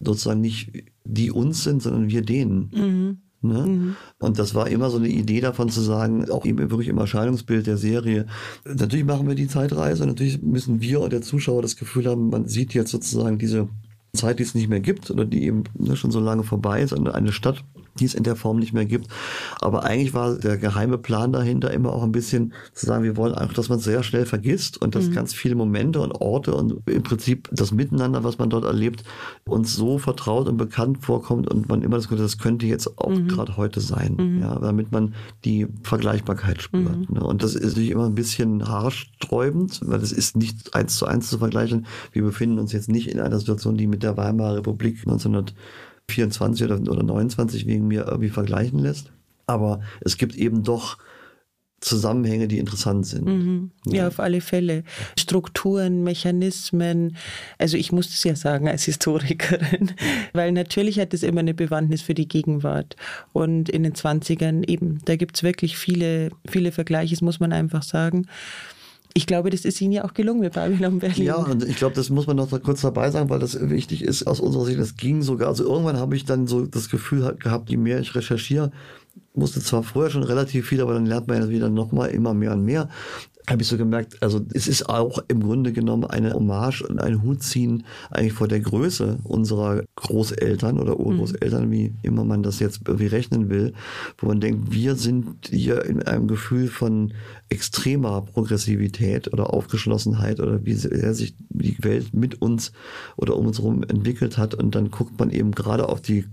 [0.00, 0.72] sozusagen nicht
[1.04, 2.70] die uns sind, sondern wir denen.
[2.74, 3.18] Mhm.
[3.46, 3.66] Ne?
[3.66, 3.96] Mhm.
[4.18, 7.66] Und das war immer so eine Idee davon zu sagen, auch eben wirklich im Erscheinungsbild
[7.66, 8.26] der Serie.
[8.64, 12.46] Natürlich machen wir die Zeitreise, natürlich müssen wir und der Zuschauer das Gefühl haben, man
[12.46, 13.68] sieht jetzt sozusagen diese
[14.14, 16.92] Zeit, die es nicht mehr gibt oder die eben ne, schon so lange vorbei ist,
[16.92, 17.64] eine Stadt,
[18.00, 19.08] die es in der Form nicht mehr gibt.
[19.60, 23.34] Aber eigentlich war der geheime Plan dahinter immer auch ein bisschen zu sagen, wir wollen
[23.34, 25.12] einfach, dass man sehr schnell vergisst und dass mhm.
[25.12, 29.04] ganz viele Momente und Orte und im Prinzip das Miteinander, was man dort erlebt,
[29.44, 33.10] uns so vertraut und bekannt vorkommt und man immer das Gefühl, das könnte jetzt auch
[33.10, 33.28] mhm.
[33.28, 34.40] gerade heute sein, mhm.
[34.40, 37.10] ja, damit man die Vergleichbarkeit spürt.
[37.10, 37.16] Mhm.
[37.16, 37.24] Ne?
[37.24, 41.28] Und das ist natürlich immer ein bisschen haarsträubend, weil das ist nicht eins zu eins
[41.28, 41.86] zu vergleichen.
[42.12, 45.54] Wir befinden uns jetzt nicht in einer Situation, die mit der Weimarer Republik 1900
[46.10, 49.12] 24 oder, oder 29 wegen mir irgendwie vergleichen lässt.
[49.46, 50.98] Aber es gibt eben doch
[51.80, 53.26] Zusammenhänge, die interessant sind.
[53.26, 53.70] Mhm.
[53.86, 53.94] Ja.
[53.94, 54.08] ja.
[54.08, 54.82] auf alle Fälle.
[55.18, 57.16] Strukturen, Mechanismen.
[57.58, 59.92] Also ich muss es ja sagen als Historikerin,
[60.32, 62.96] weil natürlich hat es immer eine Bewandtnis für die Gegenwart.
[63.32, 67.52] Und in den 20ern eben, da gibt es wirklich viele, viele Vergleiche, das muss man
[67.52, 68.26] einfach sagen
[69.16, 71.24] ich glaube, das ist Ihnen ja auch gelungen mit Babylon Berlin.
[71.24, 74.26] Ja, und ich glaube, das muss man noch kurz dabei sagen, weil das wichtig ist
[74.26, 74.78] aus unserer Sicht.
[74.78, 75.48] Das ging sogar.
[75.48, 78.72] Also irgendwann habe ich dann so das Gefühl gehabt, je mehr ich recherchiere,
[79.32, 82.52] musste zwar vorher schon relativ viel, aber dann lernt man ja wieder nochmal immer mehr
[82.52, 82.90] und mehr
[83.48, 87.22] habe ich so gemerkt, also es ist auch im Grunde genommen eine Hommage und ein
[87.22, 91.70] Hut ziehen eigentlich vor der Größe unserer Großeltern oder Urgroßeltern, mhm.
[91.70, 93.72] wie immer man das jetzt irgendwie rechnen will,
[94.18, 97.12] wo man denkt, wir sind hier in einem Gefühl von
[97.48, 102.72] extremer Progressivität oder Aufgeschlossenheit oder wie sehr sich die Welt mit uns
[103.16, 106.24] oder um uns herum entwickelt hat und dann guckt man eben gerade auf die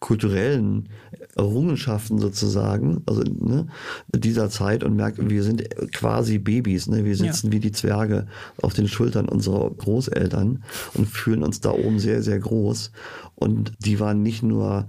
[0.00, 0.88] kulturellen
[1.36, 3.66] Errungenschaften sozusagen, also ne,
[4.14, 7.04] dieser Zeit und merken, wir sind quasi Babys, ne?
[7.04, 7.52] wir sitzen ja.
[7.52, 8.26] wie die Zwerge
[8.62, 10.62] auf den Schultern unserer Großeltern
[10.94, 12.92] und fühlen uns da oben sehr, sehr groß.
[13.34, 14.88] Und die waren nicht nur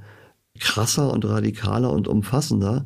[0.59, 2.85] krasser und radikaler und umfassender,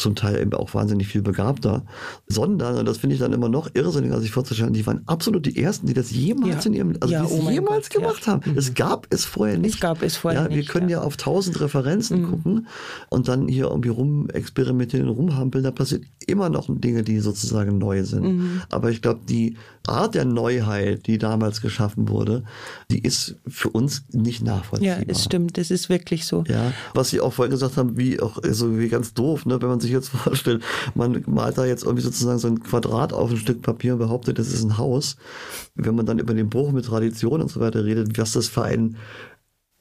[0.00, 1.84] zum Teil eben auch wahnsinnig viel begabter,
[2.26, 5.62] sondern, und das finde ich dann immer noch irrsinniger, sich vorzustellen, die waren absolut die
[5.62, 6.70] Ersten, die das jemals ja.
[6.70, 8.32] in ihrem, also ja, die oh jemals Gott, gemacht ja.
[8.32, 8.56] haben.
[8.56, 9.74] Es gab es vorher nicht.
[9.74, 10.56] Es gab es vorher ja, nicht.
[10.56, 12.30] Wir können ja, auf tausend Referenzen mhm.
[12.30, 12.66] gucken
[13.08, 18.04] und dann hier irgendwie rum experimentieren, rumhampeln, da passiert immer noch Dinge, die sozusagen neu
[18.04, 18.22] sind.
[18.22, 18.62] Mhm.
[18.70, 19.56] Aber ich glaube, die
[19.90, 22.44] Art der Neuheit, die damals geschaffen wurde,
[22.90, 24.98] die ist für uns nicht nachvollziehbar.
[24.98, 26.44] Ja, es stimmt, das ist wirklich so.
[26.48, 29.68] Ja, was Sie auch vorhin gesagt haben, wie auch, also wie ganz doof, ne, wenn
[29.68, 30.62] man sich jetzt vorstellt,
[30.94, 34.38] man malt da jetzt irgendwie sozusagen so ein Quadrat auf ein Stück Papier und behauptet,
[34.38, 35.16] das ist ein Haus.
[35.74, 38.62] Wenn man dann über den Bruch mit Tradition und so weiter redet, was das für
[38.62, 38.96] ein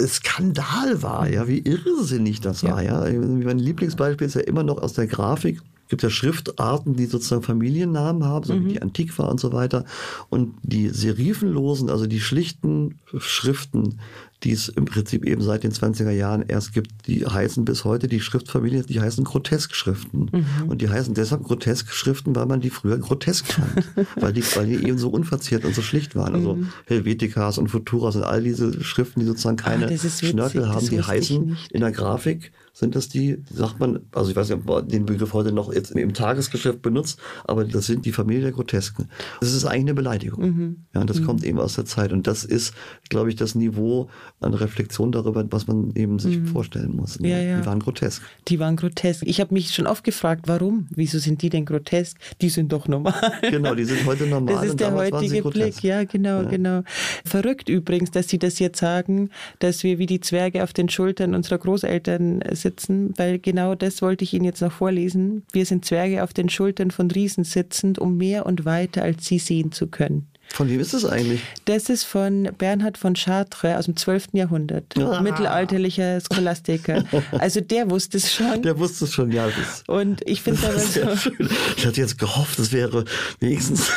[0.01, 2.71] Skandal war, ja, wie irrsinnig das ja.
[2.71, 3.01] war, ja.
[3.01, 8.23] Mein Lieblingsbeispiel ist ja immer noch aus der Grafik gibt ja Schriftarten, die sozusagen Familiennamen
[8.23, 9.85] haben, so wie die Antiqua und so weiter.
[10.29, 13.99] Und die serifenlosen, also die schlichten Schriften,
[14.43, 18.07] die es im Prinzip eben seit den 20er Jahren erst gibt, die heißen bis heute
[18.07, 20.29] die Schriftfamilie, die heißen Grotesk-Schriften.
[20.31, 20.69] Mhm.
[20.69, 23.67] Und die heißen deshalb Grotesk-Schriften, weil man die früher grotesk fand.
[24.15, 26.35] weil, die, weil die eben so unverziert und so schlicht waren.
[26.35, 26.69] Also Mhm.
[26.85, 30.87] Helvetikas und Futuras und all diese Schriften, die sozusagen keine Ah, ist witzig, Schnörkel haben,
[30.87, 34.65] die heißen in der Grafik sind das die, sagt man, also ich weiß nicht, ob
[34.65, 38.51] man den Begriff heute noch jetzt im Tagesgeschäft benutzt, aber das sind die Familie der
[38.53, 39.09] Grotesken.
[39.41, 40.41] Das ist eigentlich eine Beleidigung.
[40.41, 40.75] Mhm.
[40.93, 42.13] Ja, und das kommt eben aus der Zeit.
[42.13, 42.73] Und das ist,
[43.09, 47.19] glaube ich, das Niveau an Reflexion darüber, was man eben sich vorstellen muss.
[47.19, 47.25] Mhm.
[47.25, 47.59] Ja, ja.
[47.59, 48.23] Die waren grotesk.
[48.47, 49.23] Die waren grotesk.
[49.25, 50.87] Ich habe mich schon oft gefragt, warum?
[50.91, 52.17] Wieso sind die denn grotesk?
[52.41, 53.33] Die sind doch normal.
[53.41, 54.55] Genau, die sind heute normal.
[54.55, 55.41] Das ist der heutige.
[55.49, 56.83] Blick, ja, genau, genau.
[57.25, 61.35] Verrückt übrigens, dass Sie das jetzt sagen, dass wir wie die Zwerge auf den Schultern
[61.35, 65.43] unserer Großeltern sitzen, weil genau das wollte ich Ihnen jetzt noch vorlesen.
[65.51, 69.39] Wir sind Zwerge auf den Schultern von Riesen sitzend, um mehr und weiter als sie
[69.39, 70.27] sehen zu können.
[70.51, 71.41] Von wem ist es eigentlich?
[71.65, 74.29] Das ist von Bernhard von Chartres aus dem 12.
[74.33, 75.21] Jahrhundert, Ah.
[75.21, 77.03] mittelalterlicher Scholastiker.
[77.37, 78.63] Also der wusste es schon.
[78.63, 79.47] Der wusste es schon, ja.
[79.47, 81.49] Das, und ich finde aber das so, schön.
[81.77, 83.05] Ich hatte jetzt gehofft, es wäre
[83.39, 83.91] wenigstens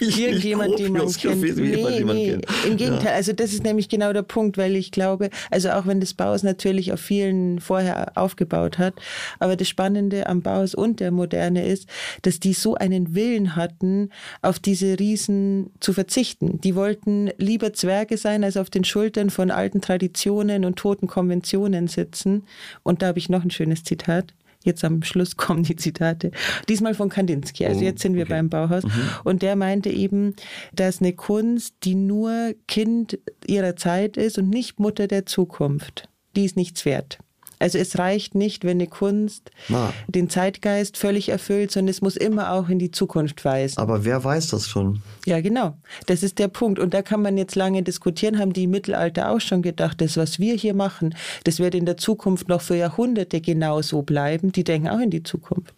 [0.00, 1.22] irgendjemand, den man kennt.
[1.22, 2.46] gewesen, wie jemand, Nee, man nee, kennt.
[2.66, 3.14] im Gegenteil.
[3.14, 6.42] Also das ist nämlich genau der Punkt, weil ich glaube, also auch wenn das Bauhaus
[6.42, 8.94] natürlich auf vielen vorher aufgebaut hat,
[9.38, 11.88] aber das Spannende am Bauhaus und der Moderne ist,
[12.22, 14.10] dass die so einen Willen hatten,
[14.42, 16.60] auf diese Riesen zu verzichten.
[16.60, 21.88] Die wollten lieber Zwerge sein, als auf den Schultern von alten Traditionen und toten Konventionen
[21.88, 22.44] sitzen.
[22.82, 24.34] Und da habe ich noch ein schönes Zitat.
[24.62, 26.30] Jetzt am Schluss kommen die Zitate.
[26.68, 27.66] Diesmal von Kandinsky.
[27.66, 28.34] Also Oh, jetzt sind wir okay.
[28.34, 28.84] beim Bauhaus.
[29.24, 30.34] Und der meinte eben,
[30.72, 36.44] dass eine Kunst, die nur Kind ihrer Zeit ist und nicht Mutter der Zukunft, die
[36.44, 37.18] ist nichts wert.
[37.60, 39.92] Also es reicht nicht, wenn eine Kunst Na.
[40.08, 43.78] den Zeitgeist völlig erfüllt, sondern es muss immer auch in die Zukunft weisen.
[43.78, 45.02] Aber wer weiß das schon?
[45.26, 45.76] Ja, genau.
[46.06, 46.78] Das ist der Punkt.
[46.78, 50.16] Und da kann man jetzt lange diskutieren, haben die im Mittelalter auch schon gedacht, das,
[50.16, 54.52] was wir hier machen, das wird in der Zukunft noch für Jahrhunderte genauso bleiben.
[54.52, 55.74] Die denken auch in die Zukunft.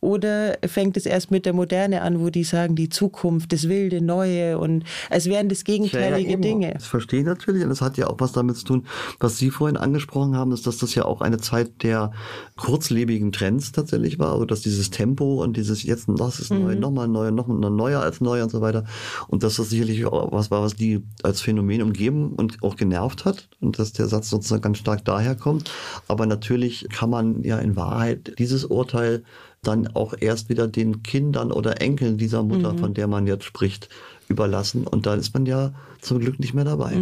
[0.00, 4.00] Oder fängt es erst mit der Moderne an, wo die sagen, die Zukunft, das wilde
[4.00, 6.42] Neue und als wären das gegenteilige eben.
[6.42, 6.72] Dinge.
[6.74, 8.86] Das verstehe ich natürlich und das hat ja auch was damit zu tun,
[9.18, 12.12] was Sie vorhin angesprochen haben, ist, dass das ja auch eine Zeit der
[12.56, 17.08] kurzlebigen Trends tatsächlich war, also dass dieses Tempo und dieses jetzt das ist neu, nochmal
[17.08, 18.84] neu, noch mal neuer als neu und so weiter
[19.28, 23.24] und dass das sicherlich auch was war, was die als Phänomen umgeben und auch genervt
[23.24, 25.70] hat und dass der Satz sozusagen ganz stark daher kommt.
[26.06, 29.24] Aber natürlich kann man ja in Wahrheit dieses Urteil
[29.62, 33.88] dann auch erst wieder den Kindern oder Enkeln dieser Mutter, von der man jetzt spricht,
[34.28, 34.86] überlassen.
[34.86, 36.92] Und da ist man ja zum Glück nicht mehr dabei.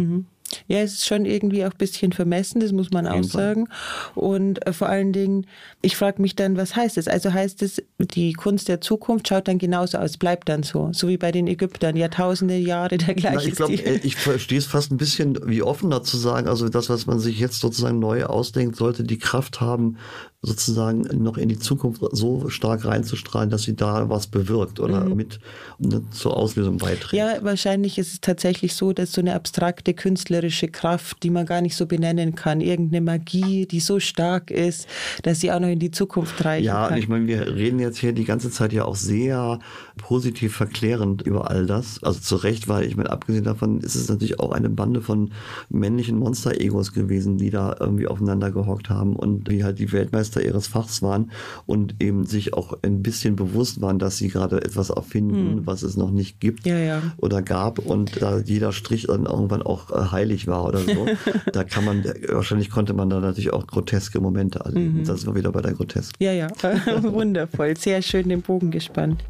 [0.67, 3.67] Ja, es ist schon irgendwie auch ein bisschen vermessen, das muss man auch sagen.
[4.15, 5.45] Und äh, vor allen Dingen,
[5.81, 7.07] ich frage mich dann, was heißt es?
[7.07, 11.07] Also heißt es, die Kunst der Zukunft schaut dann genauso aus, bleibt dann so, so
[11.07, 13.99] wie bei den Ägyptern, Jahrtausende Jahre der Na, gleiche ich glaube, Stil.
[14.03, 16.47] ich verstehe es fast ein bisschen wie offener zu sagen.
[16.47, 19.97] Also das, was man sich jetzt sozusagen neu ausdenkt, sollte die Kraft haben,
[20.41, 25.39] sozusagen noch in die Zukunft so stark reinzustrahlen, dass sie da was bewirkt oder mit
[25.79, 27.13] ne, zur Auslösung beiträgt.
[27.13, 31.59] Ja, wahrscheinlich ist es tatsächlich so, dass so eine abstrakte künstlerische Kraft, die man gar
[31.59, 34.87] nicht so benennen kann, irgendeine Magie, die so stark ist,
[35.23, 36.97] dass sie auch noch in die Zukunft reichen Ja, kann.
[36.97, 39.59] ich meine, wir reden jetzt hier die ganze Zeit ja auch sehr
[39.97, 42.01] positiv verklärend über all das.
[42.01, 45.31] Also zu Recht, weil ich meine, abgesehen davon ist es natürlich auch eine Bande von
[45.67, 50.67] männlichen Monster-Egos gewesen, die da irgendwie aufeinander gehockt haben und die halt die Weltmeister ihres
[50.67, 51.31] Fachs waren
[51.65, 55.97] und eben sich auch ein bisschen bewusst waren, dass sie gerade etwas erfinden, was es
[55.97, 57.01] noch nicht gibt Ja, ja.
[57.17, 61.07] oder gab und da jeder Strich dann irgendwann auch äh, heilig war oder so.
[61.53, 65.03] da kann man, wahrscheinlich konnte man da natürlich auch groteske Momente erleben.
[65.05, 66.15] Das ist wir wieder bei der Grotesk.
[66.19, 66.47] Ja, ja,
[67.03, 67.77] wundervoll.
[67.77, 69.23] Sehr schön den Bogen gespannt.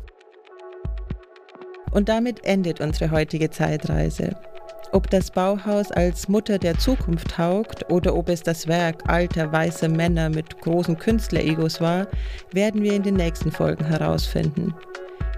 [1.92, 4.36] Und damit endet unsere heutige Zeitreise.
[4.92, 9.88] Ob das Bauhaus als Mutter der Zukunft taugt oder ob es das Werk alter weißer
[9.88, 12.08] Männer mit großen Künstleregos war,
[12.52, 14.74] werden wir in den nächsten Folgen herausfinden.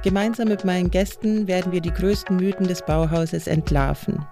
[0.03, 4.25] Gemeinsam mit meinen Gästen werden wir die größten Mythen des Bauhauses entlarven.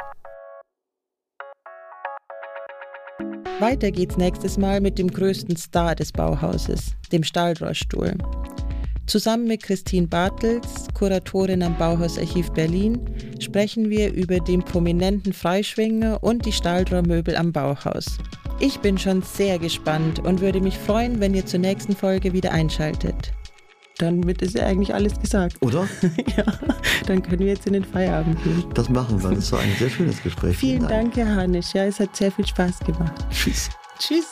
[3.59, 8.13] Weiter geht's nächstes Mal mit dem größten Star des Bauhauses, dem Stahlrohrstuhl.
[9.09, 12.99] Zusammen mit Christine Bartels, Kuratorin am Bauhausarchiv Berlin,
[13.39, 18.05] sprechen wir über den prominenten Freischwinger und die Stahlrohrmöbel am Bauhaus.
[18.59, 22.51] Ich bin schon sehr gespannt und würde mich freuen, wenn ihr zur nächsten Folge wieder
[22.51, 23.31] einschaltet.
[23.97, 25.55] Damit ist ja eigentlich alles gesagt.
[25.61, 25.87] Oder?
[26.37, 26.43] ja,
[27.07, 28.63] dann können wir jetzt in den Feierabend gehen.
[28.75, 29.31] Das machen wir.
[29.31, 30.55] Das war ein sehr schönes Gespräch.
[30.55, 31.73] Vielen Dank, Herr Hanisch.
[31.73, 33.25] Ja, es hat sehr viel Spaß gemacht.
[33.31, 33.71] Tschüss.
[33.97, 34.27] Tschüss.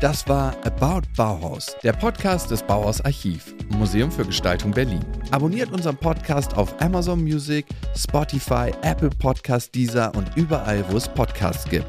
[0.00, 5.04] Das war About Bauhaus, der Podcast des Bauhaus Archiv, Museum für Gestaltung Berlin.
[5.30, 11.68] Abonniert unseren Podcast auf Amazon Music, Spotify, Apple Podcast, Deezer und überall, wo es Podcasts
[11.70, 11.86] gibt.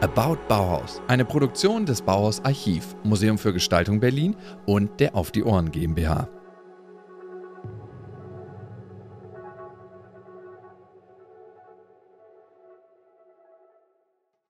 [0.00, 4.34] About Bauhaus, eine Produktion des Bauhaus Archiv, Museum für Gestaltung Berlin
[4.66, 6.28] und der Auf die Ohren GmbH.